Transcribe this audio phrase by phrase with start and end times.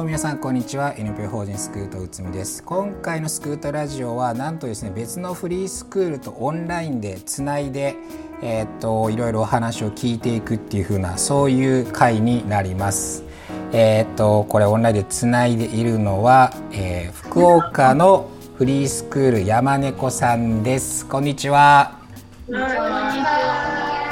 [0.00, 0.94] どうも皆さんこんにちは。
[0.94, 2.62] NP 法人スクートうつみです。
[2.62, 7.96] 今回のスクートラジオはなんとですね別のフリースクールとオンラインでつないで
[8.40, 13.24] えー、っといろいろお話を聞いていくっていう風なそういう回になります。
[13.74, 21.04] えー、っとこれオンラインでつないでいるのは、えー、福岡のフリースクール山猫さんです。
[21.04, 21.98] こんにちは。
[22.46, 22.52] こ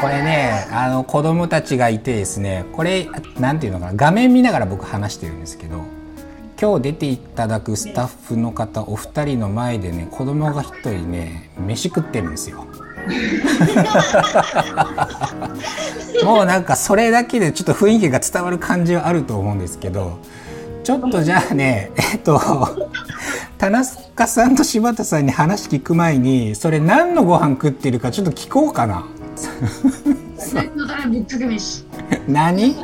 [0.06, 3.08] れねあの子供たちがいてですねこれ
[3.40, 5.82] なんていうのかな画面見ながら僕話してるんですけど
[6.60, 12.66] 今日出ていただくスタッフの方お二人の前でね子供が一人ね飯食ってるんですよ。
[16.24, 20.18] もうなんかそれだけでちょっと雰囲気が伝わる感じはあると思うんですけど
[20.84, 22.38] ちょっとじゃあねえっと
[23.56, 29.06] 田中さんと柴田さんに話聞く前にそれ何のご飯食ってるかちょっと聞こうかな。
[32.26, 32.74] 何？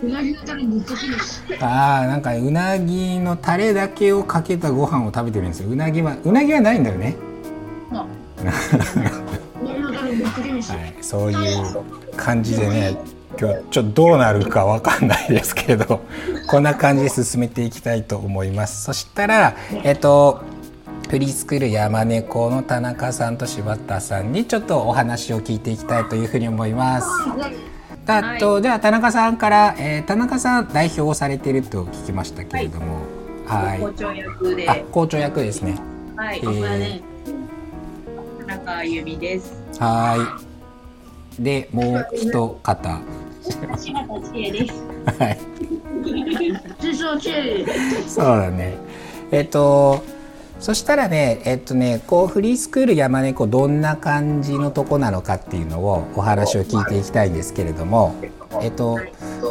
[0.00, 5.70] うなぎのタレぶっかけですああなんかうなぎのタレだけをかけたご飯を食べてるんですよ。
[5.70, 7.16] うなぎはうなぎはないんだよね。
[8.38, 8.46] は
[10.76, 11.36] い、そういう
[12.16, 12.96] 感じでね
[13.40, 16.00] 今日ちょっとどうなるかわかんないですけど
[16.48, 18.84] こんな感じで進めていきたいと思います。
[18.84, 20.42] そしたらえっと
[21.08, 27.08] フリースクール山猫の田中さんと柴田さんにちょっとお話を聞いていきたいというふうに思います。
[28.06, 33.06] はい、じゃあ田中さんから、えー、田中さん代表をされていると聞きましたけれども、
[33.46, 35.78] はい、校長役で、あ校長役ですね。
[36.14, 37.00] はい、えー、ね、
[38.40, 39.64] 田中由美です。
[39.78, 40.38] は
[41.38, 41.42] い。
[41.42, 42.60] でもう一方。
[42.62, 44.74] 柴田千恵です。
[45.18, 45.38] はい。
[48.06, 48.76] そうだね。
[49.32, 50.17] えっ、ー、と。
[50.60, 58.14] そしたらねえっとねこうフリースクール山猫どんな感じのとこなのかっていうのをお話を聞いていきたいんですけれども
[58.60, 58.98] えっと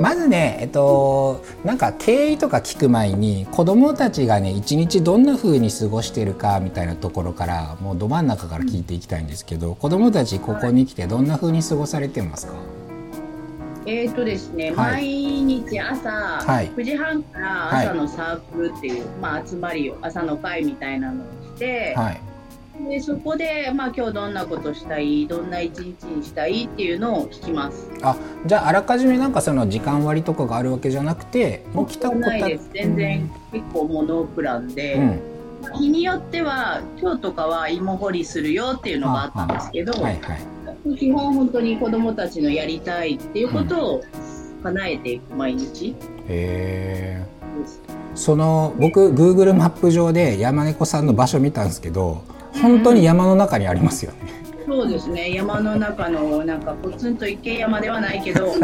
[0.02, 12.53] まずねえっとなんか経緯とか聞く前に子どもたちがね一日どんな風に過ごしてるかみたいなところからもうど真ん中から聞いていきたいんですけど子どもたちここに来てどんな風に過ごされてますか？
[13.88, 15.03] えーとですね、はい、毎
[15.64, 21.96] 日朝、はい、9時半から朝のサークルっていう、はい、まあ、集まりを朝の会みたいなのをして、
[22.90, 27.90] でそこで、まあ、今日どんなことしたいどんな一日にしたいっていうのを聞きます。
[28.02, 32.69] あじゃああらかじめなんかその時間割とかがあるわけじゃなくてもう来たことないです。
[32.74, 33.22] 全然、
[33.54, 35.02] うん、結構もうノープランで、う
[35.75, 40.56] ん、日によっては今日とかは芋掘りするよっていうのがあったんですけど、はいはい
[40.96, 44.03] 基本本当に子どもたちのやりたいっていうことを
[44.64, 45.96] 叶えていく毎日。
[46.28, 47.24] へ
[48.16, 52.24] その僕 Google マップ上で山猫さんの場所見たんですけど
[52.62, 54.18] 本当に山の中にありますよね。
[54.66, 58.54] そうですね山の中のなんかポツンと一軒山ではないけど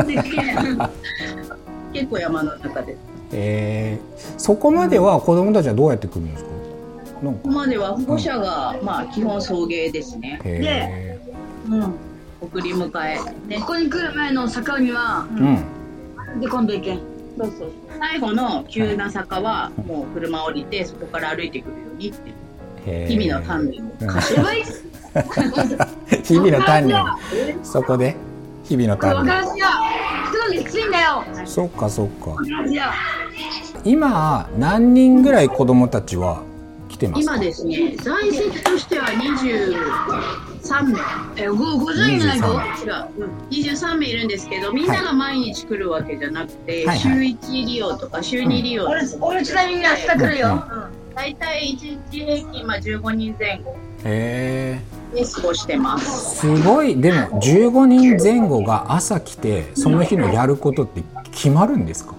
[1.94, 3.00] 結構山の中です。
[3.32, 6.50] えー、そこまでは子どもたちはどうやって来るんですか？
[7.24, 10.40] ここまでは保護者が、まあ基本送迎ですね。
[10.44, 11.20] で、
[11.70, 11.94] うん、
[12.44, 13.18] 送り迎え、
[13.48, 17.00] ね、ここに来る前の坂には、うん、で今度行けん。
[17.38, 17.72] そうそう。
[18.00, 22.34] 最後の急な坂はもう車降りてそこから歩いてくるようにって。
[23.08, 23.92] 日々の鍛錬を。
[26.24, 27.06] 日々の鍛錬。
[27.64, 28.16] そこで
[28.64, 29.64] 日々の鍛錬。
[31.46, 32.36] そっかそっか。
[33.86, 36.44] 今何人ぐらい子供たちは
[36.90, 41.00] 来てます今ですね在籍としては20 3名。
[41.35, 50.53] え50人いないぞ違う、うん、23名いるんですけどみんなが毎日来るわけじゃなくて、はい、週1利用とか週2利用、うん、俺俺ちなみに明日来るよ、うん。
[50.53, 53.75] うん、大体1日平均まあ15人前後
[54.06, 54.81] へ
[55.16, 56.40] え過ごしてます。
[56.40, 57.00] すごい。
[57.00, 62.16] でも15人前後が朝来てその日のやることって決まるんですか？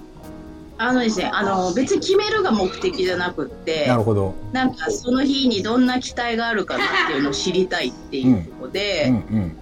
[0.77, 4.35] あのですね、あの別に決めるが目的じゃなくてなるほど。
[4.53, 9.15] なんかその日にどんな期待があるかなっていうのを知りたいっていうことで、うん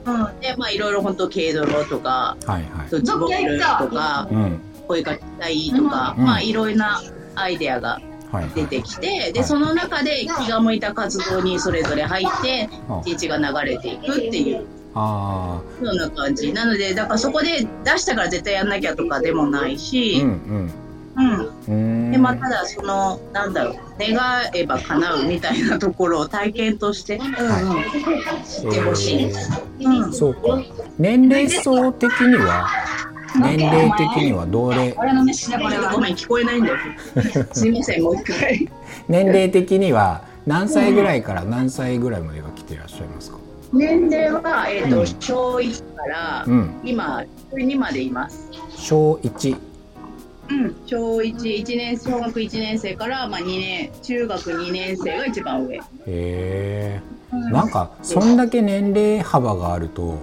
[0.06, 7.02] うんうん、でまあいろいろ本当軽泥とか、はいはい、ドッジボールとか、うん、声かけたいとか、うん、まあいろいろな
[7.34, 8.00] アイデアが
[8.54, 9.18] 出てきて、はい。
[9.18, 12.70] はい、でその中で気が向いた活動にそれぞれ入って
[13.04, 14.64] 一日が流れていくっていう。
[14.94, 16.52] あそんな感じ。
[16.54, 20.72] なのでだからそこで出したから絶対やんなきゃとかでもないし、うんうん
[21.14, 24.18] うん、でまあただそのなんだろう願
[24.54, 27.32] えば叶うみたいなところを体験として、うんうん、
[28.44, 30.40] 知ってほしい、えー、うん、そうか。
[30.98, 32.66] 年齢層的には？
[33.38, 34.94] 年齢的にはどれ？
[34.98, 36.76] 俺の飯だこれはごめん聞こえないんだよ。
[37.52, 38.68] すみませんもう一回。
[39.08, 43.38] 年齢的には何歳ぐらいから何歳ぐらいまでが来ていらっしゃいますか？
[43.72, 48.48] 年齢は、えーと、うん、小1から、うん、今中2までいます。
[48.76, 49.56] 小1
[50.52, 55.76] うん、小1、1年、小学1年生から、まあ、2年、中学2年生が一番上。
[55.76, 57.00] へえ、
[57.32, 60.18] うん、なんか、そんだけ年齢幅があると、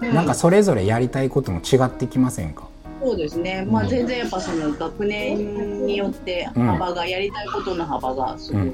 [0.00, 2.68] うん、なんかそれぞれやりたいことも違ってきませんか？
[3.04, 8.70] そうですね、まあ、全然やっぱその学年によって幅が、やりたいことの幅がすごいあ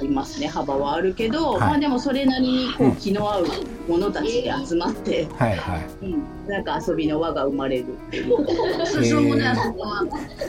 [0.00, 3.46] りますね、幅はあるけど、はい、まあでもそれなりにこう気の合う
[3.88, 9.04] 者たちで集まって、はいはいうん、なんか遊びの輪が生まれるっていう。
[9.04, 10.04] しょうもない遊びも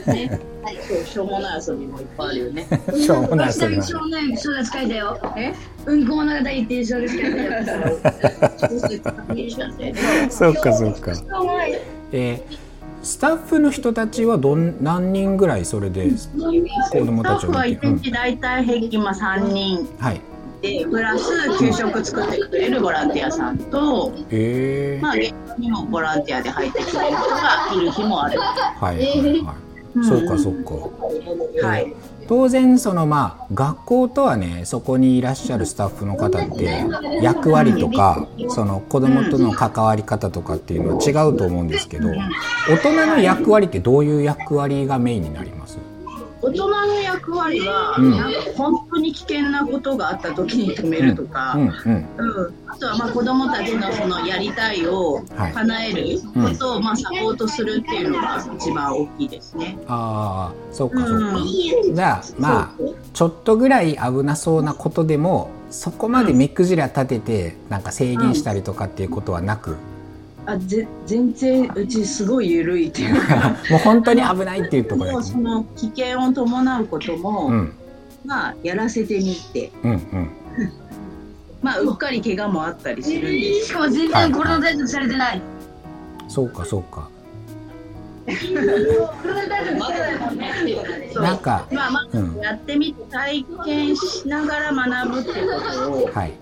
[0.06, 0.40] ね。
[0.88, 2.66] そうしょうもない遊びもいっぱいあるよね。
[2.96, 3.82] しょうもない遊び。
[3.82, 5.18] しょうもない小説書いたよ。
[5.36, 5.54] え？
[5.86, 7.94] うんこ物語っていう小説書いたよ。
[10.30, 11.12] そうかそうか。
[12.12, 12.71] えー
[13.02, 20.20] スタッフの人たちはどん何人ぐらいそれで子供たちを見てスタッフは1日大体平均まあ3人、はい、
[20.62, 28.38] でプラス給食作ってくれるボランティアさんと、えー、まあ現場にもボランティアで入ってきてる人がいる日もある。
[28.38, 29.56] はいはいはい、
[29.96, 31.66] うん、そうかそうか。
[31.66, 31.92] はい。
[32.28, 36.84] 当然そのまあ学校とはねそこにいらっしゃるスタッフの方って
[37.20, 42.08] 役割とかその子供との関わり方とかっていうのは違うと思うんですけど
[42.68, 45.78] 大人の役割ってどういう役割がメインになります？
[46.42, 51.62] 大人の役割は、うん、なんか本当に危険なことがあった時に止めるとか、うん。
[51.62, 51.70] うん。
[52.18, 55.22] うん、あとはまあ子どもたちのそのやりたいを
[55.54, 59.78] 叶えることをまあサポートするっていうのが一番大きいですね。
[59.86, 61.36] ああそうかそうか、
[61.94, 62.70] じゃあまあ
[63.12, 69.76] ちょっとぐらい危なそうなことでもそこまで目くじら立ててなんか制限したりとかっていうことはなく？
[70.44, 73.56] あぜ全然うちすごい緩いっていうか。
[73.70, 77.72] もう本当に危ないっていうところ、ね、その危険を伴うことも、うん、
[78.24, 80.30] まあやらせてみて、うんうん、
[81.62, 83.66] まあうっかり怪我もあったりするんです。
[83.68, 85.38] しかも全然コロナ対策されてない、はい。
[85.38, 85.40] はい、
[86.28, 87.08] そうかそうか。
[91.20, 96.32] なんか、まあまあ、うん、やってみて体験しながら学ぶっていうことを、はい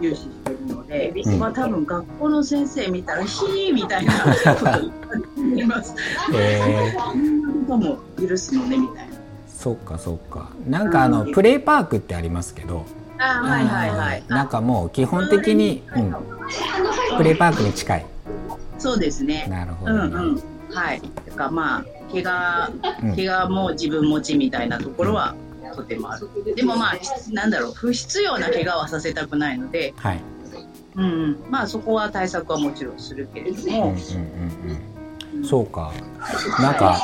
[0.00, 4.92] 重視してるので、うん、まあ多分学校の先生見たら「ひー」みたいなこと
[5.36, 5.94] 言います。
[6.34, 7.98] えー、こんなことも
[8.28, 9.14] 許すのねみたいな。
[9.48, 10.50] そっかそっか。
[10.68, 12.84] なんかあの、うん、プレイパークってありますけど。
[13.18, 14.24] あはいはいはい。
[14.28, 16.14] なんかもう基本的に、うん、
[17.16, 18.06] プレイパークに近い。
[18.78, 19.46] そうですね。
[19.48, 20.42] なるほど、ね、うんうん。
[20.70, 21.00] はい。
[21.34, 22.70] かまあ怪我
[23.16, 25.34] 怪我も自分持ちみたいなところは
[25.74, 26.28] とてもある。
[26.54, 26.94] でもまあ
[27.32, 30.20] なんだろう不必要な怪我はさせたくないので、はい。
[30.96, 35.92] うん、まあそこは対策はもちろんするけれども、うんうんうん、そうか。
[36.60, 37.00] なんか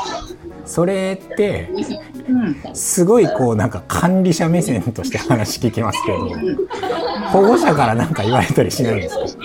[0.64, 1.68] それって
[2.72, 6.18] すごいこうなんか管理者目線として話聞きますけど
[7.30, 9.44] 保護者から何か言われたりしないんですか？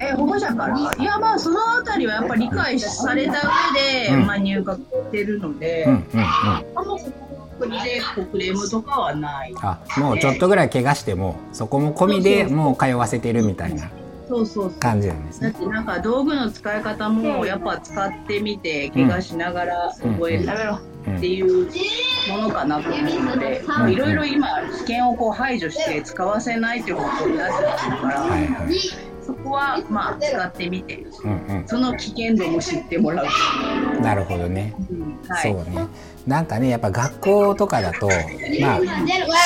[0.00, 0.92] え保護者から？
[0.98, 6.62] いやまあそのあたりはやっぱり理解された上で、うん、まあ、入学してるので、うんうんうん、あ
[7.60, 8.00] 国で
[8.32, 9.54] クレームとかはない。
[9.60, 13.90] あもうちょっとぐらい怪我してもそこも込みでもう通わせてるみたいな
[14.28, 15.50] そうそう感じなんですね。
[15.50, 20.48] だってなんか道具の使い方もやっぱ使ってみて怪我しながら覚える
[21.16, 21.68] っていう
[22.30, 34.00] ものかなと思うのでいろいろ今危険をこう排除して使わせないっていう方向になってるから、はいはいそこはまあ使ってみて、うんうん、その危険度も知ってもらう。
[34.00, 35.18] なるほどね、うん。
[35.28, 35.86] はい、そうね。
[36.26, 38.08] なんかねやっぱ学校とかだと
[38.60, 38.80] まあ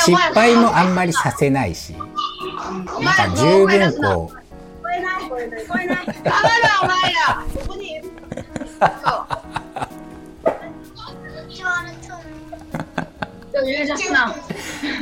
[0.04, 1.92] 失敗もあんまりさせないし。
[1.92, 2.00] な
[2.80, 4.38] んか十分こう。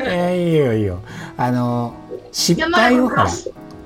[0.05, 1.01] えー、いいよいいよ
[1.37, 1.95] あの
[2.33, 3.27] 失敗をほら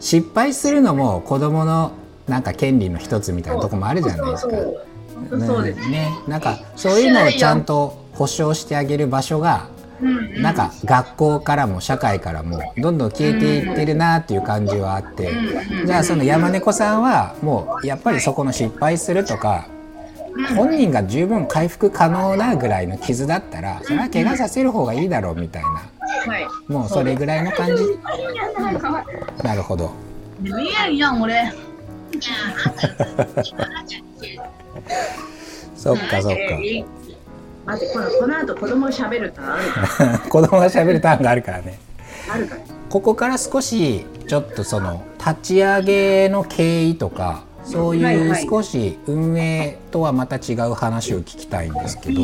[0.07, 1.91] 失敗するのも子供の
[2.29, 4.57] なんか権利の一つみたいなとこもあるじゃないですか。
[5.45, 6.13] そうですね。
[6.29, 9.69] なんかそういうのをちゃんと保障してあげる場所が、
[10.39, 15.33] なんか学校からも社会からもどんどん消えていってるなっていう感じはあって、
[15.85, 19.67] じゃあその山猫さんはもうやっぱりそこの失敗するとか、
[20.55, 25.83] 本人が十分回復可能なぐらいの傷だったらそれは怪我させる方がいいだろうみたいな、
[26.69, 27.83] もうそれぐらいの感じ、
[29.43, 29.93] なるほど。
[35.77, 36.59] そっかそっか。
[37.67, 40.13] 待ってこのこの後子供喋るターン？
[40.15, 41.79] あ る子供が喋るターンがあるからね。
[42.33, 42.55] あるか。
[42.55, 52.23] らここから少しちょっとその立ち上げの経緯とかそういう少し運営とはまた違う話を聞きたいんですけど、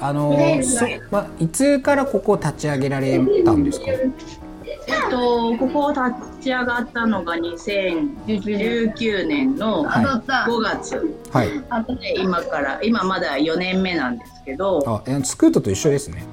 [0.00, 3.86] あの、そまいつからここ立ち上げられたんですか？
[3.90, 6.02] えっと、ここを立
[6.40, 10.22] ち上がったのが2019年の5
[10.62, 11.14] 月。
[11.30, 11.48] はい。
[11.68, 14.82] あとで今から、今まだ4年目なんですけど。
[14.86, 16.24] あ、えスクートと一緒ですね。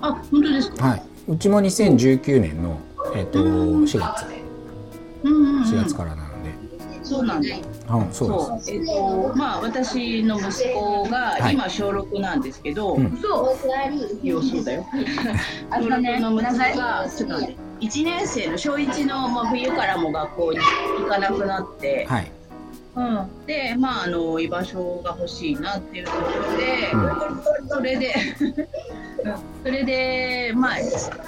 [0.00, 0.86] あ、本当ですか？
[0.86, 1.02] はい。
[1.26, 2.78] うちも2019年の、
[3.16, 4.26] えっと、4月。
[5.24, 6.50] うんうんうん、4月からなので。
[7.02, 7.60] そうなんです。
[7.90, 14.86] うん、そうえっ、ー、とまあ私の息子が今小6なんですけど、はいうん、そうそうだよ。
[15.70, 17.36] 小6の息子がちょっと
[17.80, 20.58] 1年生の小1の、まあ、冬からも学校に
[21.00, 22.30] 行かなくなって、はい、
[22.96, 28.14] うん、でまああの居場所が欲しいなっていうところで、うん、それで
[29.62, 30.76] それでまあ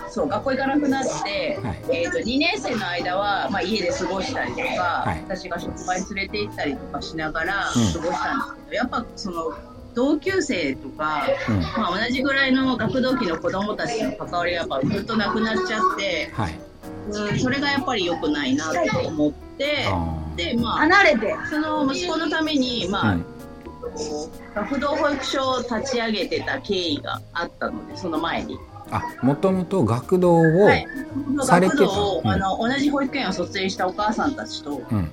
[0.08, 4.62] そう学校行かなくなって、はい、えーと、2年生の間は、まあ、家で過ごしたりとか、
[5.06, 9.52] はい、私が職場に連れて行ったりとかしながら過ごしたんですけど、うん、やっぱその
[9.94, 16.58] 同級生とか、うん、まあ、同じぐらいの学童期の子どもたちの関わりがやっぱずっとなくなっちゃって、はい、
[17.08, 19.86] うん、それがやっぱり良くないなと思って、
[20.40, 21.36] でまあ離れて。
[21.48, 23.24] その息子のためにまあ、うん
[24.54, 28.58] 学童保育所を立ち上げてた経緯があったのでその前に。
[28.92, 30.68] あもともと学童を
[31.44, 35.08] されてた、はい、学童を、うん、あの同じ保育園を卒園したお母さんたちと、うん、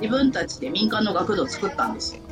[0.00, 2.22] 自分たちで民間の学童を作ったんですよ。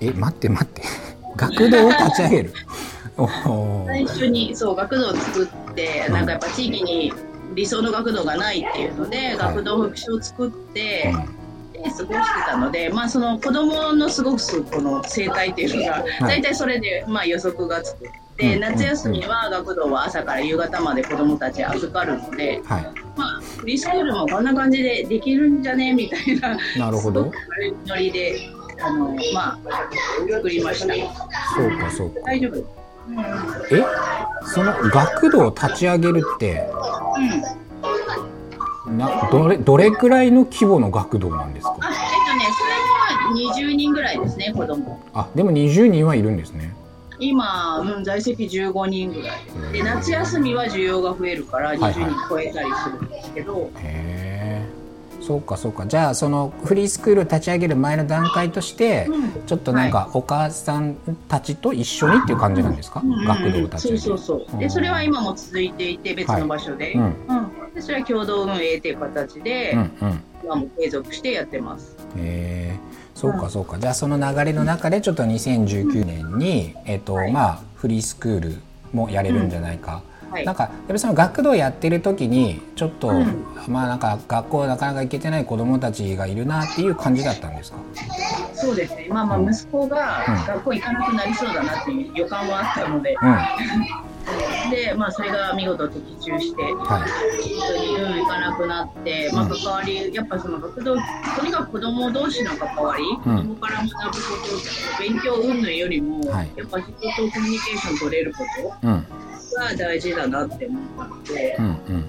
[0.00, 0.82] え待って待って。
[1.36, 2.52] 学童を立ち上げる？
[3.86, 7.12] 最初にそう学童を作って、なんかやっぱ地域に
[7.54, 11.14] 理想の学童がないっていうので、学童保育所を作って、で
[11.84, 12.14] 過ごして
[12.46, 18.04] たので、まあ、その子供のすごくこの生態っていうのが、大体それでまあ予測がつく。
[18.36, 22.82] で夏休みは学童は朝から夕方まで子どもたち預かるので、はい、
[23.14, 25.92] まあ、フリースクールもこんな感じでできるんじゃね？
[25.92, 27.30] みたいななるほど。
[27.86, 28.48] ノリで
[28.82, 29.90] あのまあ
[30.30, 30.94] 作りました。
[30.94, 32.20] そうかそうか。
[32.24, 32.56] 大丈夫
[33.72, 33.84] え？
[34.46, 36.66] その学童を立ち上げるって、
[37.18, 37.69] うん、
[38.90, 41.76] などれどれくらいの規模の学童なんですか？
[41.80, 41.96] あえっ
[42.30, 45.00] とねそれは20人ぐらいですね子供。
[45.14, 46.74] あでも20人はいるんですね。
[47.18, 49.38] 今、うん、在籍15人ぐらい。
[49.72, 54.66] で夏休みは需要が増えるから20人超えたりするんですけど、はいはい、へえ
[55.20, 55.86] そうかそうか。
[55.86, 60.96] じゃあそのフリースクール立ち上げる前の段階として、うん、ちょっとなんかお母さん
[61.28, 64.58] たちと一緒にっていう感じなんですか、うん、学童を立ち上げる、そうそうそう。
[64.58, 66.86] でそれは今も続いていて別の場所で。
[66.86, 67.14] はい、うん
[67.74, 71.96] でそれは共同運営っていう形で、うんうん、今も継続してやってます。
[72.16, 72.78] へえ。
[73.14, 73.78] そうかそうか。
[73.78, 78.56] じゃあその流れの中でちょっと2019年に、えっとまあフリースクール
[78.92, 87.78] もやれるんじゃないか、はい、なんかやっぱりその学童やってる時にちょっと、うん、まあなんか学校なかなか行けてない子どもたちがいるなっていう感じだったんですか？
[88.54, 89.06] そうですね。
[89.10, 93.38] まあまあ息子が学校行かなくなりそうだなっていう予感はあったので、うん、
[94.70, 97.04] でまあそれが見事的中して、はい、本
[97.68, 101.00] 当にうん行かなくなって、まあ、関わりやっぱその学童と
[101.44, 104.08] にかく子ども同士の関わり、うん、子どもから学ぶこ
[104.98, 108.44] と勉強云々よりも、はい、やっぱ人とコミュニケーション取れるこ
[108.82, 109.06] と、うん。
[109.56, 112.04] が大事だなって思ったので、うんうん、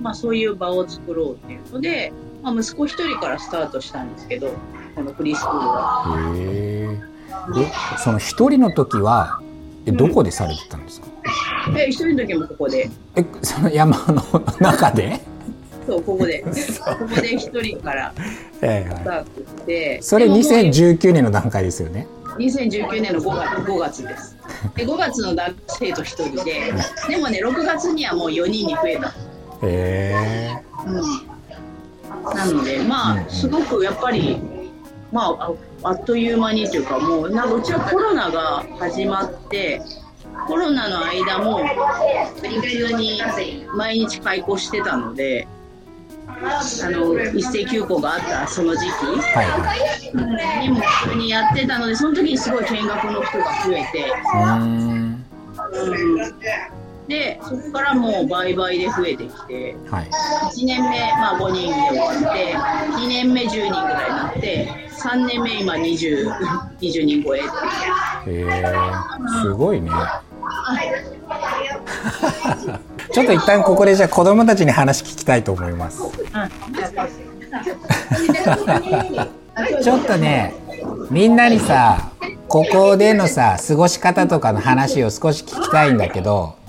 [0.00, 2.12] まあ、そういう場を作ろうっていうので、
[2.42, 4.52] まあ、息子一人からスタートしたんですけど
[4.94, 6.34] このフリースクールは。
[6.36, 7.10] へ
[7.54, 9.40] でその一人の時は
[9.86, 11.06] えどこでされてたんですか、
[11.68, 12.90] うん、え一人の時もここで。
[13.16, 14.22] えその山の
[14.60, 15.20] 中で？
[15.86, 16.44] そうここで。
[16.44, 16.50] こ
[17.14, 22.06] こで一人からスタートして、それ2019年の段階ですよね。
[22.38, 24.36] 2019年の5月 ,5 月です。
[24.76, 26.72] で5月の男生徒1人で、
[27.08, 29.08] でもね、6月にはもう4人に増えた。
[29.08, 29.12] へ
[29.62, 30.50] え。
[30.86, 31.30] うん。
[32.34, 34.40] なので、まあ、すごくやっぱり、
[35.12, 35.52] まあ、
[35.82, 39.82] あっという間にというか、もう、なんかうちはコロナが始まって、
[40.46, 41.66] コロナの間も、
[42.36, 43.20] 普通に
[43.74, 45.48] 毎日開校してたので、
[46.42, 54.12] あの一斉休校があったその時期、はいはい、にも普通にやってたのでその時にすごい見学の人が増えて。
[54.34, 55.24] うん
[57.10, 60.10] でそこからもう倍々で増えてきて、はい、
[60.54, 66.30] 1年目、まあ、5人で終わって2年目10人ぐらいになって3年目今 20,
[66.78, 67.42] 20 人超えっ
[68.24, 68.62] てへえ
[69.42, 69.90] すごいね
[73.12, 76.00] ちょっと一旦ここでじゃあ子供たちに話聞きたいと思います。
[79.82, 80.54] ちょっとね、
[81.10, 82.12] みんなにさ、
[82.46, 86.59] ここでのさ、過ごし方とかの話を少し聞きたいんだけど。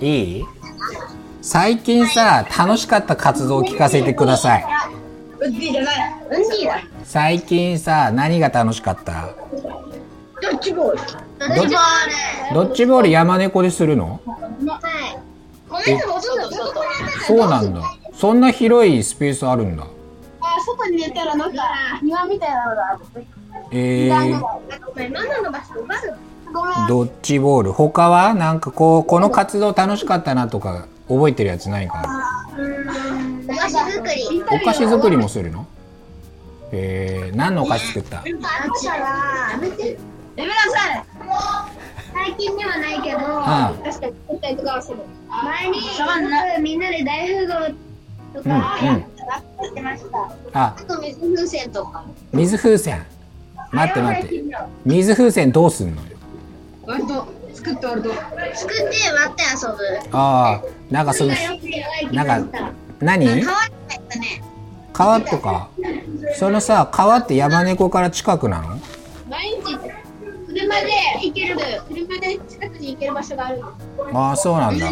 [0.00, 0.44] いい？
[1.42, 4.64] 最近さ、楽しかった活動を聞かせてください。
[7.04, 9.30] 最近さ、何が楽しかった？
[10.42, 10.98] ドッジボール？
[12.54, 13.10] ドッジボール。
[13.10, 14.20] 山猫でするの？
[14.66, 14.80] は
[15.82, 15.98] い。
[17.26, 17.82] そうなんだ。
[18.12, 19.84] そんな広いスペースあるんだ。
[19.84, 21.62] あ外に出たらなんか
[22.02, 23.00] 庭みたいなのがある
[23.72, 24.42] えー、
[26.88, 27.72] ドッジボール。
[27.72, 28.32] 他は？
[28.34, 32.46] なんかこうこの活動楽しかったなとか覚えてるやつないかな？
[33.48, 34.42] お菓子作り。
[34.42, 35.66] お菓子作りもするの？
[36.72, 38.22] えー、何のお菓子作った？
[38.22, 38.40] レベ
[40.46, 41.04] ラさ
[42.12, 43.74] 最近ではないけど、ああ。
[43.84, 44.98] 確かに作ったりとかはする。
[45.28, 45.80] 前に
[46.60, 47.52] みんなで大富豪
[48.34, 48.50] とか
[48.82, 49.00] やっ
[49.74, 52.04] てました、うんうん、あと水風船とか。
[52.32, 53.04] 水風船。
[53.72, 54.44] 待って待って。
[54.84, 56.08] 水風船どうすんのよ？
[56.90, 59.68] 割と作って割と作って割って遊
[60.08, 60.16] ぶ。
[60.16, 61.32] ああなんかその
[62.12, 63.44] なんか何？
[64.92, 65.70] 川とか。
[66.36, 68.80] そのさ川って山猫から近くなの
[69.28, 69.78] 毎日
[70.48, 70.90] 車で
[71.22, 71.56] 行ける。
[71.88, 73.62] 車で近くに行ける場所がある
[74.12, 74.90] ああそうなんだ。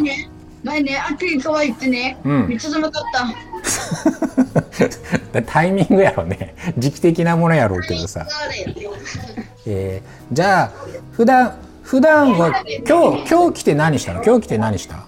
[0.63, 0.99] 前ね。
[0.99, 3.03] あっちに川行ってね、うん、めっちゃ寒かっ
[5.33, 5.43] た。
[5.43, 6.55] タイミングやろね。
[6.79, 8.25] 時期的なものやろうけどさ。
[9.67, 10.73] えー、じゃあ
[11.13, 14.23] 普段普段は今日今日来て何したの？
[14.23, 15.07] 今日来て何した？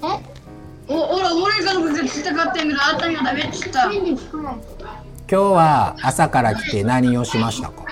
[0.00, 0.14] お
[0.88, 4.00] 俺俺から僕聞きたかったんやけどあったんやダメって言った今
[5.28, 7.84] 日は朝から来て何をしましたか？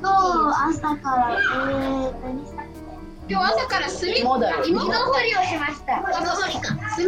[0.00, 2.62] 今日朝から、えー、何した
[3.28, 4.38] 今日朝から炭芋掘
[5.20, 6.00] りをしました。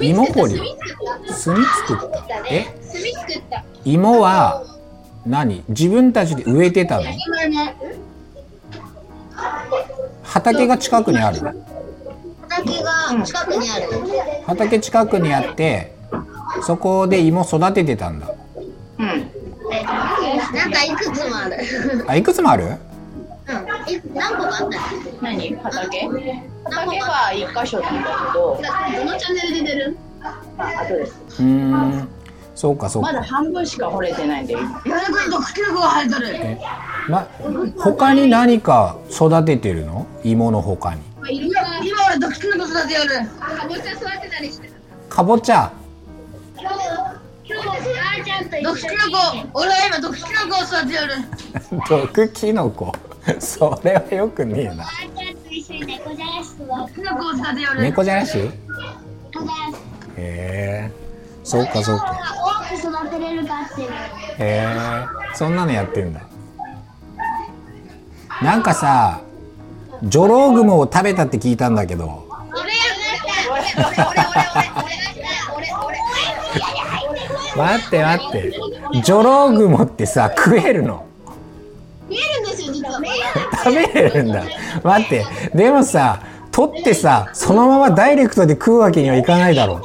[0.02, 0.76] 芋掘り？
[1.28, 2.42] 炭作った？
[2.50, 2.64] え？
[2.64, 2.90] 炭
[3.28, 3.64] 作った。
[3.84, 4.64] 芋は
[5.24, 5.62] 何？
[5.68, 7.04] 自分たちで植えてたの？
[10.34, 11.38] 畑が近くにある。
[12.48, 13.86] 畑が近くにある。
[14.44, 15.94] 畑近くにあって、
[16.66, 18.28] そこで芋育ててたんだ。
[18.98, 19.30] うん。
[20.52, 21.56] なんかいくつもある。
[22.08, 22.64] あ、いくつもある？
[22.66, 24.78] え、何個かあった
[25.22, 25.54] 何？
[25.54, 26.08] 畑？
[26.64, 28.60] 畑は一箇所なんだけど。
[28.98, 29.96] どのチャンネルで出る？
[30.20, 31.14] あ、あとです。
[31.38, 32.08] うん。
[32.54, 33.12] そうかそうか。
[33.12, 34.54] まだ半分しか掘れてないんで。
[34.54, 34.68] やるこ
[35.30, 36.58] と口の子が生えてる。
[37.08, 37.28] ま、
[37.78, 40.06] 他に何か育ててるの？
[40.22, 41.02] 芋の他に。
[41.30, 41.60] 今
[42.06, 43.26] 俺毒キノコ育てやる。
[43.40, 44.70] かぼちゃ育てたりして
[45.08, 45.72] かぼちゃ。
[48.62, 48.92] 毒キノ
[49.52, 51.14] コ、俺は今毒キノコを育てやる。
[51.88, 52.92] 毒キノコ。
[53.38, 54.86] それはよくねえな。
[57.80, 58.38] 猫じゃらし。
[58.38, 58.50] へ
[60.16, 60.90] え。
[61.42, 62.18] そうかそうか。
[64.38, 64.66] へえ。
[65.34, 66.20] そんなのやってんだ。
[68.42, 69.20] なんかさ、
[70.02, 72.24] ジョロウグモを食べたって聞いたんだけど。
[77.56, 78.52] 待って待って。
[79.02, 81.04] ジョロウグモってさ、食えるの？
[82.08, 83.00] 見えるんですよ実は
[83.64, 84.44] 食べれるんだ
[84.82, 85.24] 待って
[85.54, 86.20] でもさ
[86.52, 89.82] 取ってさそのままダイレクトで食うわけにはいかないだろう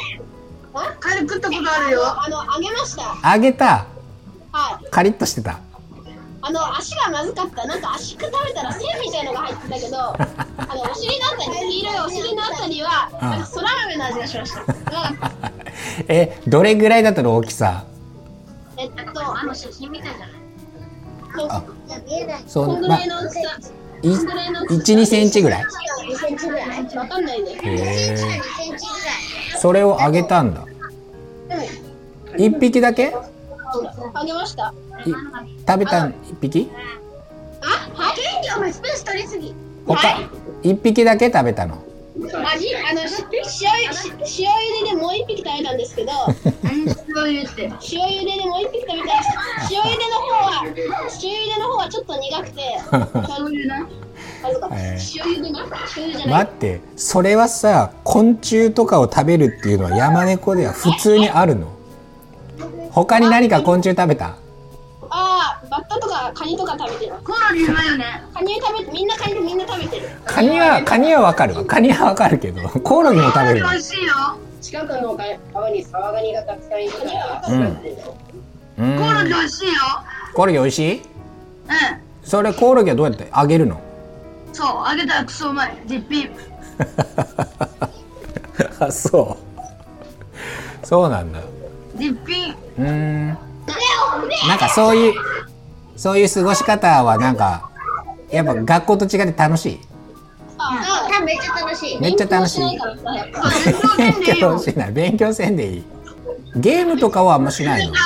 [1.00, 2.42] カリ食ったことあるよあの
[2.90, 3.34] した。
[3.36, 3.86] 揚げた。
[4.52, 4.90] はい。
[4.90, 5.60] カリッとしてた。
[6.42, 7.66] あの足がまずかった。
[7.68, 10.18] なんか足食べたら線みたいのが入ってたけど あ
[10.76, 14.64] のお尻のあたり黄色いお尻のあたりは、うん、なんかそら豆の味がしました。
[16.08, 17.84] えどれぐらいだったの大きさ？
[18.78, 21.50] えっとあの写真みたいじゃない？
[21.50, 21.64] あ
[22.48, 23.00] そう、まあ、
[24.72, 25.64] 一二センチぐらい？
[27.64, 27.68] へ
[28.14, 28.18] え。
[29.60, 30.64] それをあげたんだ。
[32.38, 33.16] 一匹だけ？
[34.14, 34.74] あげました。
[35.68, 36.70] 食べた一匹？
[37.62, 38.18] あ、はい。
[38.58, 39.54] お前スペース取りすぎ。
[39.86, 39.98] 他
[40.64, 41.84] 一匹だけ食べたの？
[42.22, 43.48] 味あの塩塩
[43.80, 43.88] 茹
[44.84, 46.12] ででもう一匹食べたんですけど
[46.66, 50.84] 塩茹でででもう一匹食べたんです塩茹での方は塩茹
[51.56, 53.88] での方はちょっと苦くて醤油な？
[54.44, 54.52] 塩
[55.24, 55.66] 茹でな？
[55.96, 56.44] 塩茹でじゃない？
[56.44, 61.79] 待ってそれはさ昆虫とかを食べるっていうのは山猫では普通にあるの？
[62.92, 64.36] 他に何か昆虫食べた？
[65.12, 67.14] ああ、バッタとかカニとか食べてる。
[67.24, 68.24] コオロギうまいよね。
[68.34, 70.10] カニ食べて、みんなカニみんな食べてる。
[70.26, 71.66] カニは、カニはわかるわ。
[71.66, 73.56] カニはわかるけど、コオロギも食べる。
[73.56, 74.14] 美味しいよ。
[74.62, 75.18] 近くの
[75.54, 77.44] 川にサワガニがたくさんいるから。
[77.48, 79.00] うん。
[79.00, 79.74] コオロギ美味しいよ。
[80.36, 80.98] コオロギ美味しい？
[80.98, 81.04] うん。
[82.24, 83.82] それコオロギはどうやって揚げるの？
[84.54, 85.78] そう、揚げたらクソうまい。
[85.88, 86.30] 絶品。
[88.80, 89.38] あ、そ
[90.84, 90.86] う。
[90.86, 91.40] そうなんだ。
[92.00, 92.56] 絶品。
[92.78, 93.28] うん。
[94.48, 95.14] なんかそういう
[95.96, 97.70] そういう過ごし方はなんか
[98.32, 99.80] やっぱ学校と違って楽しい？
[100.58, 102.02] ああめっちゃ楽しい。
[102.02, 102.80] めっちゃ楽しい。
[103.98, 105.84] 勉強しない勉強せんでいい。
[106.56, 107.94] ゲームとかはあんましないの？
[107.94, 108.00] ゲ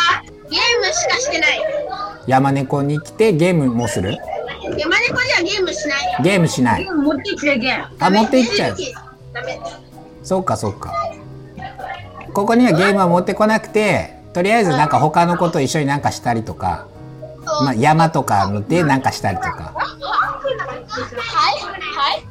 [0.58, 1.62] ームしかしてない。
[2.28, 4.18] 山猫に来てゲームもする？
[4.78, 6.24] 山猫じゃゲームしない。
[6.24, 6.86] ゲームしない。
[6.86, 7.96] 持ってきてゲーム。
[8.00, 8.78] あ持ってきちゃう。
[10.24, 10.94] そうかそうか
[12.34, 16.88] ここにはゲームは持ってこなくてとりあえずなんか他のこと一緒になんかしたりとか、
[17.64, 19.50] まあ、山とかでなんかしたりとか。
[19.50, 19.58] はい
[21.94, 22.24] はい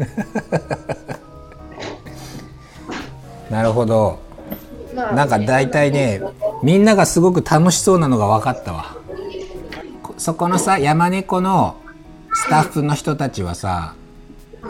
[3.50, 4.18] なるほど。
[4.94, 6.22] なんか大体ね
[6.62, 8.96] みんながすごく楽しそうなのが分かったわ。
[10.18, 11.76] そこのさ山猫の
[12.32, 13.94] スタッフの人たちはさ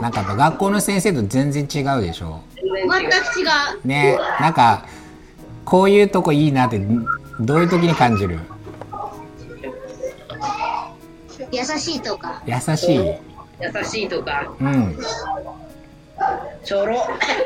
[0.00, 3.44] なんか学校の先生と全然違うでしょ全く違
[3.82, 4.84] うねなんか
[5.64, 6.80] こういうとこいいなって
[7.40, 8.38] どういう時に感じる？
[11.52, 12.42] 優しいとか。
[12.46, 12.96] 優しい。
[12.98, 13.14] 優
[13.84, 14.52] しいとか。
[14.60, 14.96] うん。
[16.64, 17.02] ちょろ。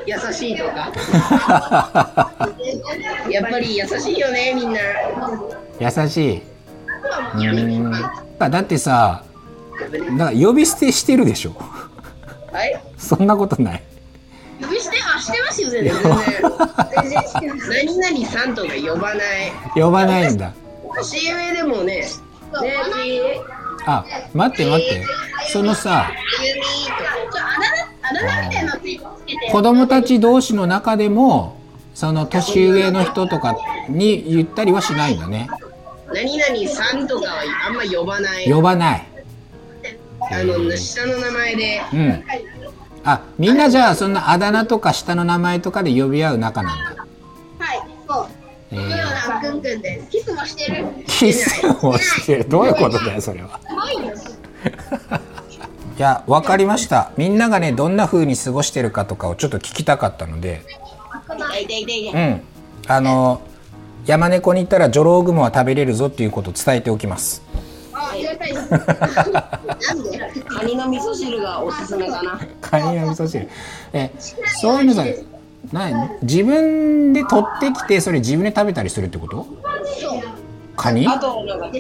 [0.07, 0.92] 優しいとか。
[3.31, 4.81] やっぱり優しいよねみんな。
[5.81, 6.42] 優しい。
[7.37, 7.92] うん。
[8.38, 9.22] だってさ
[10.18, 11.55] だから呼び捨てしてるでしょ。
[12.53, 12.81] はい。
[12.98, 13.83] そんなことない
[15.55, 16.51] してますよ
[17.43, 17.87] 全然。
[17.87, 19.53] 何々さんとか呼ばない。
[19.75, 20.53] 呼ばないんだ。
[20.97, 21.97] 年上でもね。
[21.97, 22.07] ね
[23.87, 25.05] あ待って待って。
[25.53, 26.11] そのさ
[29.51, 31.59] 子供たち同士の中でも
[31.95, 33.57] その年上の人とか
[33.88, 35.49] に言ったりはしないんだね。
[36.12, 38.51] 何々さんとかはあんま呼ばない。
[38.51, 39.07] 呼ばない。
[40.31, 41.83] あの下の名前で。
[41.93, 42.25] うん
[43.05, 47.07] あみんなじゃあそんなあだ名とか下の名前とかで呼び合う仲なんだ。
[47.59, 48.27] はいそう。
[48.71, 50.87] えー、くんくんですキスもしてる。
[51.07, 52.49] キスもしてる。
[52.49, 53.61] どういうことだよそれは。
[55.97, 57.12] いや分かりました。
[57.17, 60.62] みんながねどんな風に過ごしてるかとかをちょっと聞きたかったので。
[62.14, 62.40] うん。
[62.87, 63.40] あの
[64.07, 67.43] 山猫に行ったらジョロウグモは食べれるぞっていうことを伝えておきます
[70.48, 72.40] カニの味噌汁がおすすめかな。
[72.61, 73.48] カニの味噌汁。
[73.92, 74.11] え、
[74.61, 75.05] そういうのさ、
[75.72, 79.46] な自分で取ってきてそれ自分で食べたりするってこと？
[80.77, 81.07] カニ？
[81.09, 81.70] あとなんか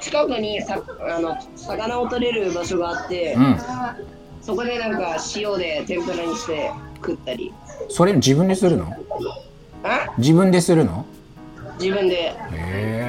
[0.00, 3.56] 近くにさあの魚を取れる場所があって、うん、
[4.40, 7.52] そこでなんか塩で天ぷらにして食ったり。
[7.88, 8.92] それ自分でするの？
[10.18, 11.04] 自分でするの？
[11.78, 12.34] 自分で。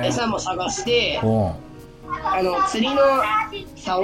[0.06, 1.20] 餌も探して
[2.24, 3.02] あの釣りの
[3.76, 4.04] 竿、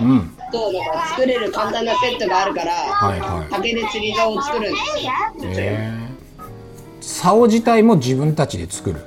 [0.00, 5.12] うん、となんか作れる簡単なセットがあるから、はいはい、竹で釣り竿を作るんですよ。
[5.56, 9.00] えー、竿自体も自分たちで作る。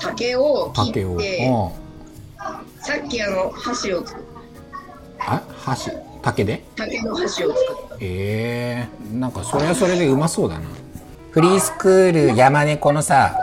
[0.00, 1.06] 竹を切って
[2.80, 4.24] さっきあの箸を作る
[5.18, 5.90] あ箸
[6.22, 6.62] 竹で？
[6.76, 7.96] 竹の箸を作った。
[8.00, 10.66] ええー、なんかそれはそれでうまそうだな。
[11.30, 13.36] フリースクール山猫のさ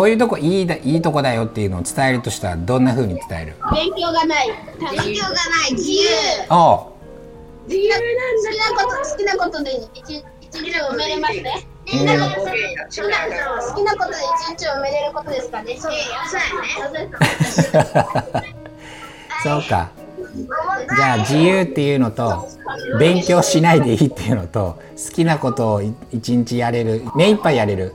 [0.00, 3.54] こういうとこいいだいいとこだよっていうのを伝えるとしたらどんなふうに伝える？
[3.70, 4.48] 勉強がない。
[4.48, 5.74] 勉強がない。
[5.74, 6.08] 自由。
[6.48, 6.86] あ
[7.68, 8.00] 自由なん
[8.42, 11.66] 好きなこと好きなことで一一日を埋めれますね。
[11.92, 14.16] みんな好きなことで
[14.48, 15.76] 一日を埋めれることですかね。
[15.78, 15.92] そう
[19.44, 19.90] そうか。
[20.96, 22.48] じゃあ自由っていうのと
[22.98, 27.02] 勉強しないでいいっていうのと好きなことを一日やれる。
[27.14, 27.92] 目いっぱいやれる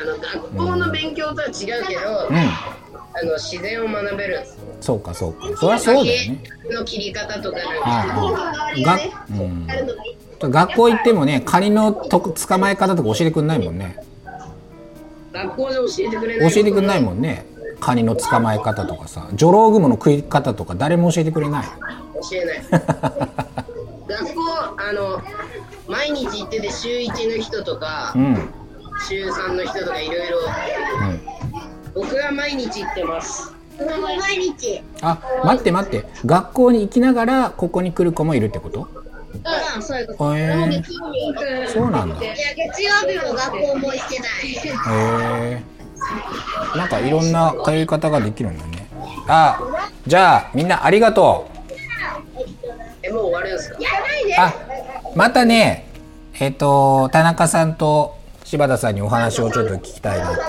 [0.00, 1.52] あの学校の勉強とは違う
[1.86, 4.46] けど、うん、あの自然を学べる。
[4.80, 5.48] そうかそうか。
[5.56, 6.42] そりゃそうだよね。
[6.70, 7.58] の切り方とか
[10.40, 13.96] 学校行ってもねカニのと捕まえ方とか教えてくんないもんね。
[15.32, 17.44] 学校で教えてくれない教えてくんないもんね。
[17.80, 19.28] カニの捕まえ方とかさ。
[19.34, 21.66] ジョロウグモの食い方とか誰も教えてくれない。
[21.66, 22.62] 教えない。
[24.08, 24.42] 学校
[24.78, 25.20] あの
[25.88, 28.52] 毎日行ってて週1の人とか、うん
[29.06, 30.38] 週3の人とかいろいろ
[31.94, 33.52] 僕は毎日行ってます
[34.02, 38.88] 毎日あ待って待って学校に行きながらここに来る子もいるってこと？
[39.76, 40.36] うん、そういうこと。
[40.36, 42.16] えー、そうなんだ。
[42.20, 44.48] いや、月曜日も学校も行ってない。
[44.48, 46.76] へえー。
[46.78, 48.88] なんかいろんな通い方ができるんだね。
[49.28, 49.60] あ、
[50.06, 51.72] じゃあみんなありがとう。
[53.02, 53.78] え、もう終わるんですか？
[54.38, 54.54] あ、
[55.14, 55.86] またね、
[56.40, 58.17] えっ、ー、と田中さんと
[58.48, 60.46] 柴田さんにお話をちょっと聞きたいなっていう。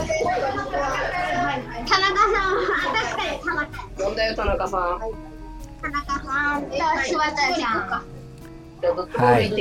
[1.86, 2.52] 田中さん、
[2.96, 3.68] 確かに田中。
[4.06, 5.02] 問題よ田中さん。
[5.82, 6.70] 田中さんと
[7.04, 7.80] 柴田さん。
[9.22, 9.50] はい。
[9.50, 9.56] じ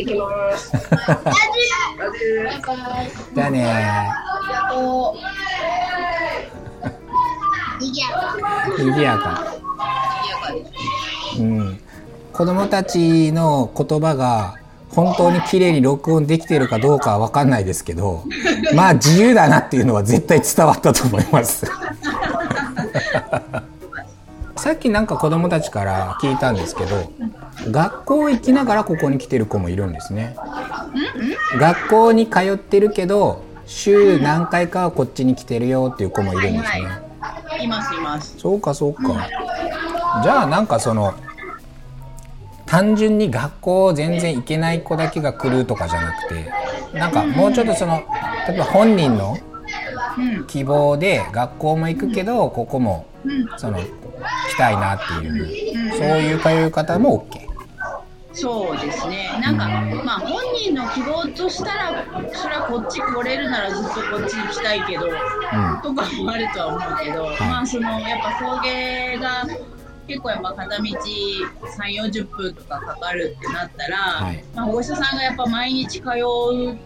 [3.42, 4.08] ゃあね
[7.80, 8.36] にぎやか。
[8.78, 9.44] にぎやか。
[11.40, 11.80] うん。
[12.32, 14.54] 子供たちの言葉が
[14.98, 18.24] 本当に綺麗に録音できているかどうかは分かんないですけど
[18.74, 21.66] まあ自由だなっていうのは絶対伝わったと思います
[24.56, 27.12] さっきなんか子供たちから聞いたんですけど
[27.70, 30.36] 学校行きながらここに来てる子もいるんですね。
[31.58, 36.88] 学校に通ってるけど週何回かはこっちに来てるよっていう子もいるんですね。
[37.60, 38.34] いますいます。
[38.38, 39.28] そうかそうか。
[40.22, 41.14] じゃあなんかその
[42.68, 46.52] 単純に学校全然行けない子だけが来るとかじゃなくて
[46.98, 48.02] なんかもうちょっとその
[48.46, 49.36] 例えば本人の
[50.46, 53.06] 希望で学校も行くけどここも
[53.56, 57.48] その来たいなっていうそういう通い方も OK。
[58.32, 59.30] そうですね。
[59.42, 59.68] なんか、
[60.04, 65.10] まあ本人の希望としたら、それはこっち来れるならずっとこっち行きたいけど、うん、
[65.82, 69.44] とかもあるとは思うけど、はい、まあそのやっぱ送迎が
[70.08, 76.76] 結構やっぱ片道3、40分とかかかるってなったら、はい、まあ保護者さんがやっぱ毎日通う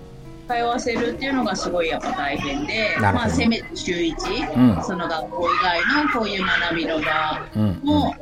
[0.48, 7.48] 通わせるっていうのがすごいやっぱ大変で、まあ、せめて週1、うん、その学校以外のこういう学びの場
[7.82, 8.14] も、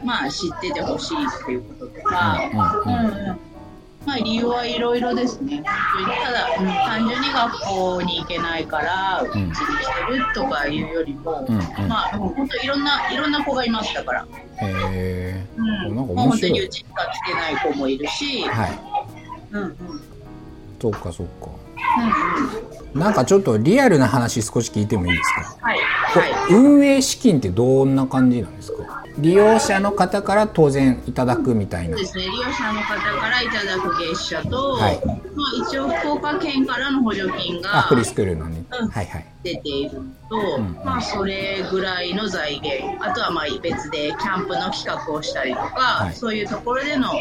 [0.00, 2.40] うん、まあ、知っててほしいっていうこととか、
[2.86, 3.38] うん、
[4.06, 5.62] まあ、理由はいろいろですね。
[5.64, 11.44] ただ、うん、単純に学校に行けないからうちに来てるとかいうよりも、
[11.88, 14.26] まあ、本当いろんないろんな子がいましたから。
[14.62, 15.46] へえ。
[15.56, 18.78] うん、なんか本当にうちには来てない子もいるし、はい。
[19.52, 19.76] うんうん。
[20.80, 21.48] そっかそっか。
[22.94, 28.75] なんかちょっとリアルな話少し聞いてもいいですか、はいはい、運営資金ってどんな感じなんですか？
[29.18, 31.96] 利用者の方から当然いただくみたいな。
[31.96, 35.18] そうですね、利用者の方からいただく月謝と、はい、まあ、
[35.68, 39.90] 一応福岡県からの補助金が、フリースクールのね、うん、はいはい、出ている
[40.28, 47.12] と、うん、まあ、それぐらいの財源、あとはまあ別でキャンプの企画をしたりとか、はい、そういうところでの、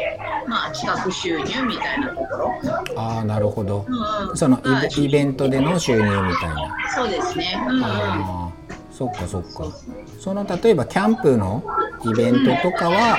[0.48, 2.52] まあ、企画収入みたいなところ。
[2.98, 3.86] ああ、なるほど。
[4.30, 4.62] うん、その
[4.98, 6.76] イベントでの収入みたいな。
[6.94, 7.58] そうですね。
[7.68, 9.78] うん、うんそっかそっか
[10.22, 11.62] その例えばキャンプの
[12.06, 13.18] イベントとかは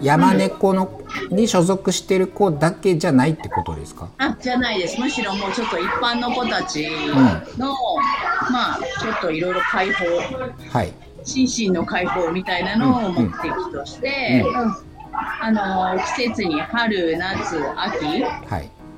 [0.00, 4.08] 山猫のに所属してる子だけじゃないってことですか？
[4.18, 5.00] あじゃないです。
[5.00, 6.88] むしろもうちょっと一般の子たち
[7.56, 10.04] の、うん、まあちょっといろいろ解放。
[10.70, 10.92] はい。
[11.24, 14.62] 心身の解放みたいなのを目的として、うん。
[14.62, 14.76] うん、
[15.40, 15.50] あ
[15.96, 18.24] の季節に春夏秋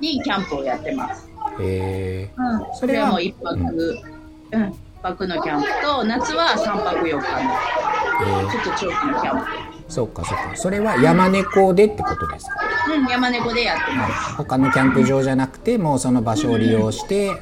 [0.00, 1.28] にキャンプをやってます。
[1.58, 3.98] へえ、うん、それはもう一泊、
[4.52, 4.74] うん。
[5.02, 7.99] 泊のキャンプと夏は3泊4日の、えー、
[8.50, 9.46] ちょっと長期のキャンプ
[9.88, 10.56] そうかそうか。
[10.56, 12.56] それは山猫でってことですか？
[12.94, 17.36] うん山猫でやってます、他のキャンプ場じゃなくてもうその場所を利用して、うん、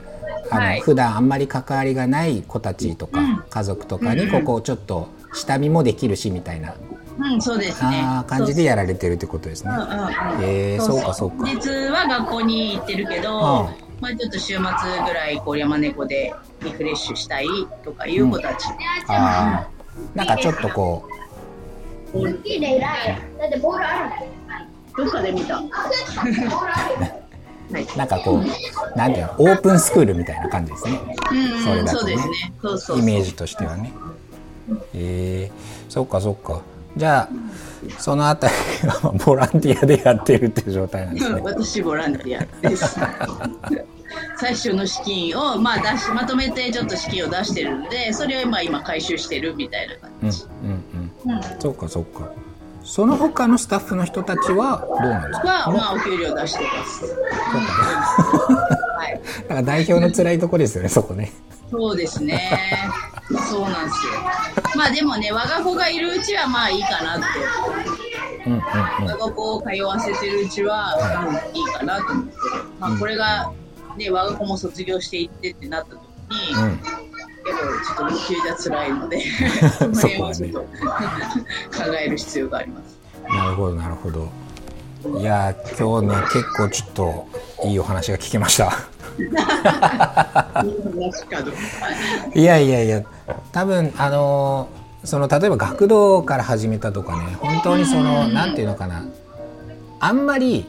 [0.51, 6.75] あの、はい、普段あんまり関わりがない子たちとか、うん、家族とかにここをちょっと下見もできるしみたいな。
[7.19, 8.01] うん、そうですね。
[8.05, 9.73] あ感じでやられてるってことですね。
[9.73, 9.87] うんうんう。
[9.87, 9.91] ん、
[10.43, 11.45] えー、そうかそうか。
[11.47, 14.63] 実は学校に行ってるけど、はあまあ、ちょっと週末
[15.05, 17.49] ぐらいこう山猫でリフレッシュしたい
[17.85, 18.75] とかいう子たち、うん、
[19.09, 19.69] あ
[20.15, 21.19] なんかちょっとこう
[24.97, 25.63] どっかで見た
[27.97, 30.99] なんかこう、なんていうの、オープンスクールみたいな感じですね。
[31.31, 32.15] うん、それだとね。
[32.15, 33.93] イメージとしてはね。
[34.95, 36.63] ええー、そっかそっか。
[36.97, 37.29] じゃあ、
[38.01, 38.55] そのあたり
[38.89, 41.41] はボランティアでやってるっていう状態なんですね。
[41.45, 42.99] 私ボランティアです。
[44.37, 50.45] 最初の資金を、まあ、出しまとめてちょっと資金を出してるんでそれを今今回収してるみたいな感じ。
[50.63, 51.37] うんうんうん。
[51.37, 52.33] うん、そうかそうか。
[52.85, 55.49] その他のスタッフの人たちはどうなんですか？
[55.49, 57.01] はまあお給料出してます。
[57.01, 57.23] そうか。
[58.97, 59.21] はい。
[59.43, 61.33] だから代表の辛いとこですよねそこね。
[61.71, 62.59] そうですね。
[63.51, 64.13] そうなんですよ。
[64.75, 67.27] まあでもね、我が子がいるうちはまあいいかなって。
[68.47, 72.33] うんうんうん、我が子を通わせてるうちは、はい、いいかなと思って。
[72.81, 73.53] まあこれが、
[73.99, 76.07] ね、我が子も卒業していってってなった時に、
[76.55, 76.91] うん、けど
[77.59, 79.21] ちょっと無給じゃ辛いので、
[79.79, 80.67] その辺はちょっと、考
[82.01, 82.97] える必要があります。
[83.29, 84.29] なるほど、なるほど。
[85.21, 87.29] いや今日ね結構ちょっと
[87.65, 88.73] いいお話が聞けました。
[92.35, 93.05] いやいやいや。
[93.53, 94.69] 多分あの
[95.05, 99.05] その例えば学童から始めたとかね本当にその何て言うのかな。
[100.01, 100.67] あんまり、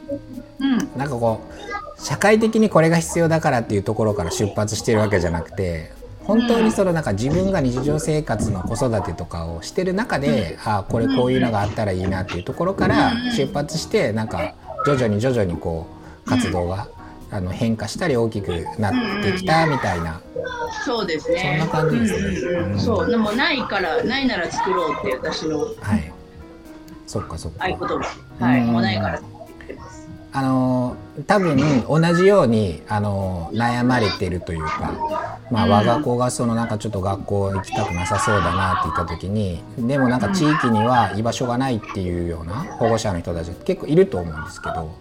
[0.58, 1.69] うん、なんかこう
[2.02, 5.92] 社会的にこれが必要だからっていうところから出発してるわけじゃなくて
[6.24, 14.54] 本当にそのなんか自分が日常生活の子育てとかをしてる中で、ああこれこういうのがあったらいいなっていうところから出発してなんか
[14.86, 15.88] 徐々に徐々にこ
[16.24, 16.88] う活動が
[17.32, 20.20] あの変化したり大きくなってきたみたいな、
[20.84, 21.58] そうですね。
[21.58, 23.10] そんな感じですね、うん、そう。
[23.10, 26.12] でもないからないなら作ろうって私のはい。
[27.06, 27.64] そっかそっか。
[27.64, 28.16] 合言葉。
[28.38, 29.20] はい、もうないから
[30.32, 44.94] あの多分同じようにあの悩まれてるというか、まあ、我が子がそのなんかちょっと学校行きたくなさそうだなって言った時にでもなんか地域には居場所がないっていうような保護者の人たち結構いると思うんですけど、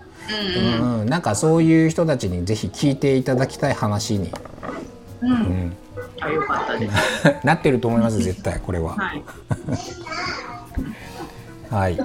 [0.57, 4.31] うんうん、なんかそういう人たちにぜひ聞いていただきたい話に、
[5.21, 5.77] うん、うん、
[6.21, 6.95] あよかったです。
[7.45, 8.95] なってると思います絶対これは。
[8.95, 9.23] はい
[11.69, 11.97] はい。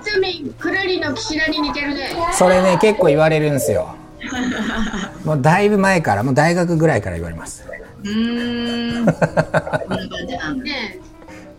[0.59, 2.11] くるりの岸田に似てるね。
[2.33, 3.95] それね結構言われるんですよ。
[5.25, 7.65] もうだいぶ前からもう大学ぐらいから言われます。
[8.05, 9.05] うん。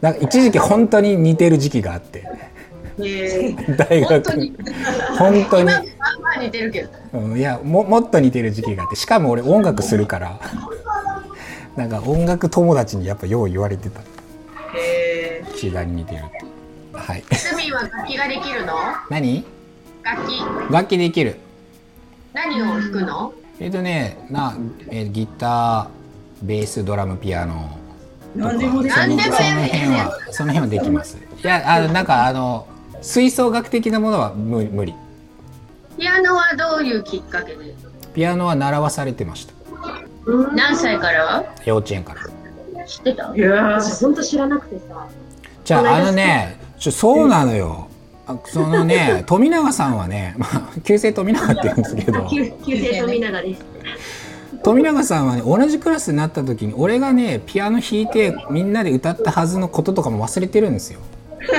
[0.02, 2.24] なんか一時期本当に似てる時期があって。
[2.98, 4.54] 大学
[5.18, 5.70] 本当に
[6.42, 10.40] 似てるけど、うん、いやももっと似てる時期があってしかも俺音楽するから
[11.76, 14.00] なんか音楽友達にやっぱよう言われてた
[15.56, 16.45] 岸田に似てるって
[17.06, 17.24] はい。
[17.36, 18.74] スミは楽器ができるの？
[19.12, 19.46] 何？
[20.02, 20.42] 楽器。
[20.72, 21.38] 楽器できる。
[22.34, 23.32] 何を弾くの？
[23.60, 24.58] えっ、とね、な、
[24.90, 25.88] えー、ギター、
[26.42, 27.78] ベース、ドラム、ピアノ。
[28.36, 29.02] 何でもできる。
[29.02, 31.18] その辺はその辺はできます。
[31.18, 32.68] いや、あのなんかあの
[33.04, 34.96] 吹奏楽的なものは無無理。
[36.00, 37.76] ピアノはどういうきっかけで？
[38.16, 39.54] ピアノは習わされてました。
[40.56, 41.54] 何歳から？
[41.66, 42.22] 幼稚園から。
[42.88, 43.32] 知ってた？
[43.36, 45.08] いや本当知らなくてさ。
[45.64, 47.88] じゃああのねちょそうなのよ。
[48.46, 52.28] そのね、富永さんはね、まあ、旧姓富永って言うんですけど。
[52.30, 53.66] 旧姓富永です。
[54.64, 61.00] 富永さんはね、同じクラスになった時に、俺がね、ピアノ弾いて、みんなで歌ったはずのこととかも忘れてるんですよ。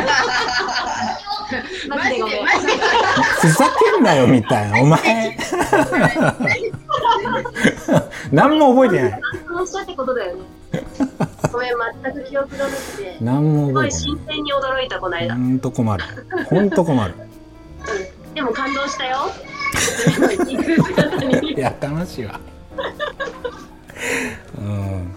[1.89, 2.73] マジでマジで。
[3.41, 5.37] ふざけんなよみたいな、お前。
[8.33, 9.21] 何も覚えてない。
[9.47, 10.43] そうしたってことだよね。
[11.53, 13.17] ごめん、全く記憶がなくて。
[13.21, 14.01] 何も覚えてない。
[14.01, 15.35] すごい新鮮に驚いた、この間。
[15.35, 16.05] ほんと困る。
[16.49, 17.15] ほんと困る。
[18.29, 19.31] うん、でも感動したよ。
[21.57, 22.41] い や、楽しいわ。
[24.59, 25.13] うん。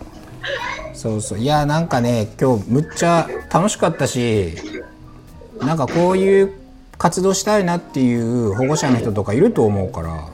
[0.93, 1.39] そうそう。
[1.39, 4.57] いや、なんかね、今日むっちゃ楽しかったし、
[5.59, 6.53] なんかこういう
[6.97, 10.27] 活動したいなっていう保護者の人とかいると思うから、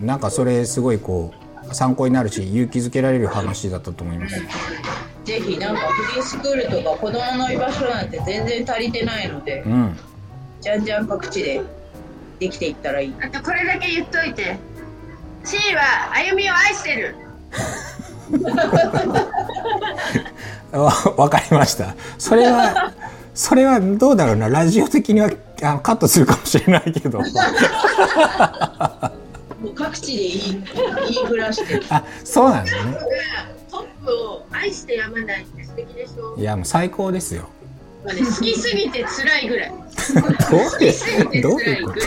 [0.00, 4.36] なんかそれすごいこう、参考になるし勇気づけられる話だったと思います。
[5.24, 9.96] ぜひなんかフリースクールとか子どもの居場所なんて全然足りてないので、うん、
[10.60, 11.62] じゃんじゃん各地で
[12.38, 13.14] できていったらいい。
[13.20, 14.56] あとこれだけ言っといて、
[15.44, 17.14] シーは歩みを愛してる。
[21.16, 21.94] わかりました。
[22.18, 22.92] それは
[23.34, 25.30] それはどうだろうなラジオ的には
[25.62, 27.20] あカットするかもしれないけど。
[29.60, 30.64] もう各地で言い
[31.14, 32.96] 言いふらしてあそうなんですね。
[33.70, 36.36] トップを愛してやまないって素敵でしょ。
[36.36, 37.48] いやもう最高ですよ。
[38.04, 39.70] まあね、好きすぎて辛いぐらい。
[39.70, 41.98] どういうどういうこと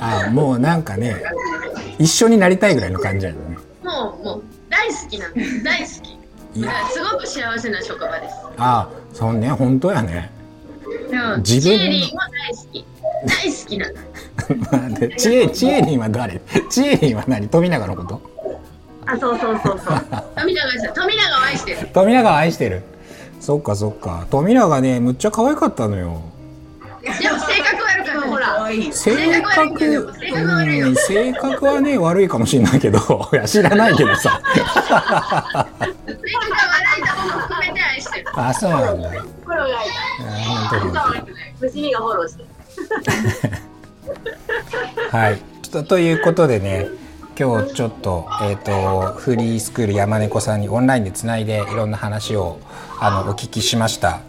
[0.00, 1.16] あもうなんかね
[1.98, 3.58] 一緒になりたいぐらいの感じだよね。
[3.82, 5.62] もうもう大好きなんです。
[5.64, 5.90] 大好き。
[6.92, 8.34] すごく幸せな職場です。
[8.56, 10.30] あそうね本当やね。
[11.10, 12.84] 自分チエリーも大好き
[13.26, 13.94] 大好きなの。
[15.16, 16.40] チエチエリンは誰？
[16.70, 17.48] チエリンは何？
[17.48, 18.20] 富永のこと？
[19.06, 20.04] あそうそうそうそう。
[20.36, 20.62] 富永
[20.94, 21.88] 富永を愛してる。
[21.92, 22.82] 富永を愛してる？
[23.40, 24.26] そっかそっか。
[24.30, 26.20] 富永ねむっちゃ可愛かったのよ。
[27.02, 28.68] でも性格悪かったほら。
[28.92, 32.98] 性格うん性格はね悪いかもしれないけど。
[33.32, 34.40] いや知らないけどさ。
[34.54, 35.92] 性格が悪
[36.98, 38.26] いとこも含めて愛してる。
[38.34, 39.10] あそうなんだ。
[39.10, 39.70] フォローがい。
[40.68, 41.22] た本当に。
[41.60, 42.44] 娘がフォローして
[45.10, 45.38] はい。
[45.70, 46.86] とということでね
[47.38, 52.58] 今日ちょっと,、えーと、フリースクール山猫さんにオンラインでつないでいろんな話を
[52.98, 54.20] あのお聞きしました。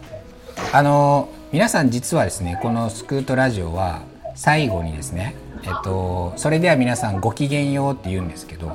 [0.72, 4.00] あの皆さん実はですねこのスクートラジオは
[4.34, 8.72] 最後にですねえっとそれでは皆さんごきげんようって言うんですけど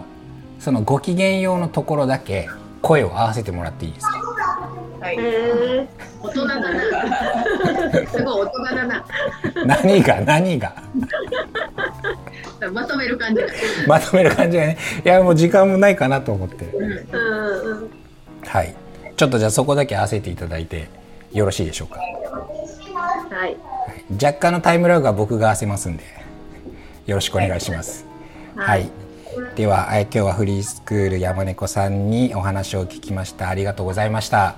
[0.59, 2.49] そのごきげんようのところだけ
[2.81, 4.22] 声を合わせてもらっていいですか？
[5.03, 5.17] はい。
[6.21, 6.69] 大人だな。
[8.07, 9.05] すごい大人だな。
[9.65, 10.21] 何が？
[10.21, 10.73] 何が？
[12.71, 13.41] まとめる感じ
[13.85, 14.77] まとめる感じがね。
[15.03, 16.65] いやもう時間もないかなと思って。
[16.65, 17.89] うん
[18.45, 18.73] はい。
[19.17, 20.87] ちょっとじゃあそこだけ合わせていただいて
[21.33, 21.99] よろしいでしょうか？
[21.99, 23.57] はい。
[24.13, 26.03] 若干のタイムラグは僕が合わせますんで
[27.05, 28.05] よろしくお願いします。
[28.55, 28.91] はい、はい
[29.55, 34.57] では今日はフリースクール山猫さんにお話を聞きましたありがとうございました